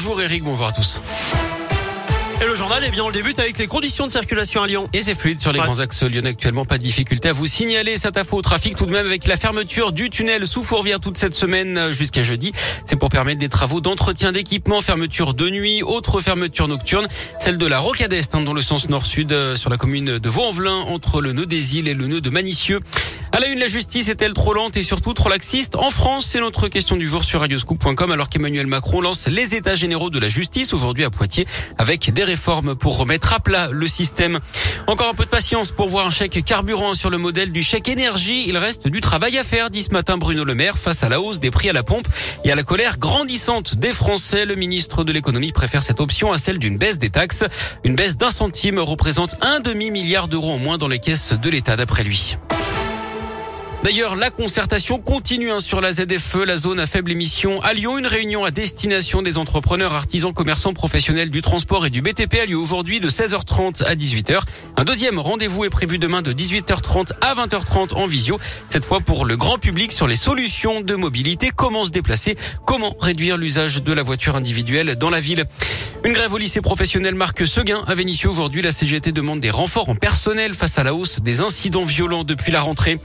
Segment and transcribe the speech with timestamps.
[0.00, 1.02] Bonjour Eric, bonjour à tous.
[2.40, 4.88] Et le journal, eh bien, on le débute avec les conditions de circulation à Lyon.
[4.92, 6.64] Et c'est fluide sur les grands axes lyonnais actuellement.
[6.64, 9.36] Pas de difficulté à vous signaler cette info au trafic tout de même avec la
[9.36, 12.52] fermeture du tunnel sous Fourvière toute cette semaine euh, jusqu'à jeudi.
[12.86, 17.08] C'est pour permettre des travaux d'entretien d'équipement, fermeture de nuit, autre fermeture nocturne,
[17.40, 20.28] celle de la Rocade Est hein, dans le sens nord-sud euh, sur la commune de
[20.28, 22.78] Vaux-en-Velin entre le nœud des îles et le nœud de Manicieux.
[23.30, 26.40] À la une, la justice est-elle trop lente et surtout trop laxiste En France, c'est
[26.40, 30.28] notre question du jour sur radioscoop.com alors qu'Emmanuel Macron lance les états généraux de la
[30.28, 31.46] justice aujourd'hui à Poitiers
[31.76, 34.38] avec des réformes pour remettre à plat le système.
[34.86, 37.88] Encore un peu de patience pour voir un chèque carburant sur le modèle du chèque
[37.88, 38.44] énergie.
[38.48, 41.20] Il reste du travail à faire, dit ce matin Bruno Le Maire, face à la
[41.20, 42.08] hausse des prix à la pompe
[42.44, 44.46] et à la colère grandissante des Français.
[44.46, 47.44] Le ministre de l'économie préfère cette option à celle d'une baisse des taxes.
[47.84, 51.76] Une baisse d'un centime représente un demi-milliard d'euros en moins dans les caisses de l'État
[51.76, 52.38] d'après lui.
[53.84, 57.62] D'ailleurs, la concertation continue hein, sur la ZFE, la zone à faible émission.
[57.62, 62.02] À Lyon, une réunion à destination des entrepreneurs, artisans, commerçants, professionnels du transport et du
[62.02, 64.40] BTP a lieu aujourd'hui de 16h30 à 18h.
[64.76, 68.40] Un deuxième rendez-vous est prévu demain de 18h30 à 20h30 en visio.
[68.68, 72.96] Cette fois pour le grand public sur les solutions de mobilité, comment se déplacer, comment
[73.00, 75.44] réduire l'usage de la voiture individuelle dans la ville?
[76.04, 78.62] Une grève au lycée professionnel Marc Seguin à Vénissieux aujourd'hui.
[78.62, 82.52] La CGT demande des renforts en personnel face à la hausse des incidents violents depuis
[82.52, 83.00] la rentrée.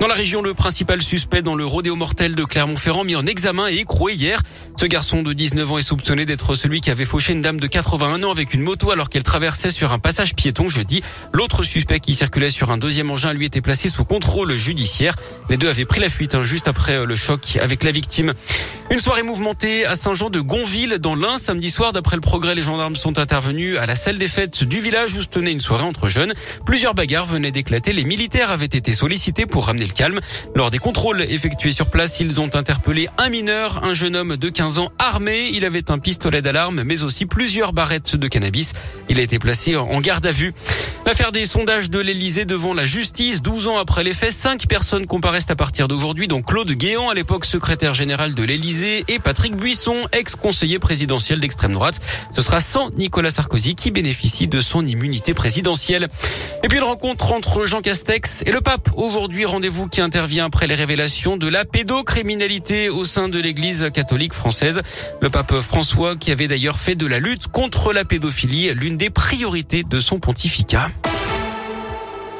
[0.00, 3.68] Dans la région, le principal suspect dans le rodéo mortel de Clermont-Ferrand mis en examen
[3.68, 4.42] et écroué hier.
[4.78, 7.66] Ce garçon de 19 ans est soupçonné d'être celui qui avait fauché une dame de
[7.68, 11.02] 81 ans avec une moto alors qu'elle traversait sur un passage piéton jeudi.
[11.32, 15.14] L'autre suspect qui circulait sur un deuxième engin lui était placé sous contrôle judiciaire.
[15.48, 18.34] Les deux avaient pris la fuite hein, juste après le choc avec la victime.
[18.90, 21.92] Une soirée mouvementée à Saint-Jean de Gonville dans l'Ain samedi soir.
[21.92, 25.22] D'après le progrès, les gendarmes sont intervenus à la salle des fêtes du village où
[25.22, 26.34] se tenait une soirée entre jeunes.
[26.64, 27.92] Plusieurs bagarres venaient d'éclater.
[27.92, 30.05] Les militaires avaient été sollicités pour ramener le calme.
[30.54, 34.48] Lors des contrôles effectués sur place, ils ont interpellé un mineur, un jeune homme de
[34.48, 35.50] 15 ans armé.
[35.52, 38.72] Il avait un pistolet d'alarme, mais aussi plusieurs barrettes de cannabis.
[39.08, 40.54] Il a été placé en garde à vue.
[41.06, 45.06] L'affaire des sondages de l'Elysée devant la justice, 12 ans après les faits, 5 personnes
[45.06, 49.54] comparaissent à partir d'aujourd'hui, dont Claude Guéant, à l'époque secrétaire général de l'Elysée et Patrick
[49.54, 52.00] Buisson, ex-conseiller présidentiel d'extrême droite.
[52.34, 56.08] Ce sera sans Nicolas Sarkozy qui bénéficie de son immunité présidentielle.
[56.64, 58.90] Et puis une rencontre entre Jean Castex et le pape.
[58.96, 64.32] Aujourd'hui, rendez-vous qui intervient après les révélations de la pédocriminalité au sein de l'église catholique
[64.32, 64.82] française.
[65.20, 69.10] Le pape François qui avait d'ailleurs fait de la lutte contre la pédophilie l'une des
[69.10, 70.90] priorités de son pontificat.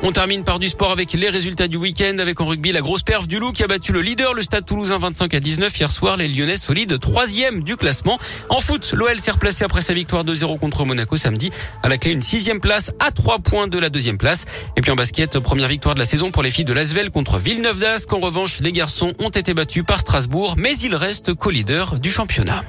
[0.00, 3.02] On termine par du sport avec les résultats du week-end avec en rugby la grosse
[3.02, 5.90] perf du Loup qui a battu le leader, le Stade Toulousain 25 à 19 hier
[5.90, 6.16] soir.
[6.16, 8.16] Les Lyonnais solides troisième du classement.
[8.48, 11.50] En foot, l'OL s'est replacé après sa victoire 2-0 contre Monaco samedi.
[11.82, 14.44] À la clé, une sixième place à trois points de la deuxième place.
[14.76, 17.38] Et puis en basket, première victoire de la saison pour les filles de Lasvel contre
[17.38, 18.12] Villeneuve d'Ascq.
[18.12, 22.62] En revanche, les garçons ont été battus par Strasbourg, mais ils restent co-leaders du championnat.